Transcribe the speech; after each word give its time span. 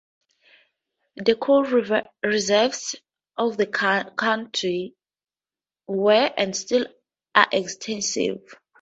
The 1.17 1.35
coal 1.35 1.63
reserves 2.23 2.95
of 3.37 3.55
the 3.55 3.67
country 3.67 4.95
were 5.85 6.33
and 6.35 6.57
still 6.57 6.87
are 7.35 7.47
extensive. 7.51 8.39